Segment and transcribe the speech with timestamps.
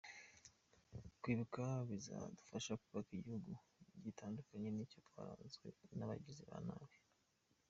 [1.21, 3.51] Kwibuka bizadufasha kubaka igihugu
[4.03, 6.97] gitandukanye n’icyo twarazwe n’abagizi ba nabi.